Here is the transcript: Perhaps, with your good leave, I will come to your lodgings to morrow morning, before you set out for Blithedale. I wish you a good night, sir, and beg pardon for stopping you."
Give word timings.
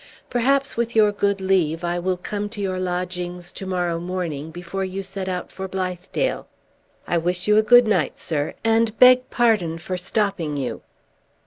Perhaps, 0.31 0.75
with 0.75 0.95
your 0.95 1.11
good 1.11 1.39
leave, 1.41 1.83
I 1.83 1.99
will 1.99 2.17
come 2.17 2.49
to 2.49 2.59
your 2.59 2.79
lodgings 2.79 3.51
to 3.51 3.67
morrow 3.67 3.99
morning, 3.99 4.49
before 4.49 4.83
you 4.83 5.03
set 5.03 5.29
out 5.29 5.51
for 5.51 5.67
Blithedale. 5.67 6.47
I 7.05 7.19
wish 7.19 7.47
you 7.47 7.55
a 7.57 7.61
good 7.61 7.85
night, 7.85 8.17
sir, 8.17 8.55
and 8.63 8.97
beg 8.97 9.29
pardon 9.29 9.77
for 9.77 9.97
stopping 9.99 10.57
you." 10.57 10.81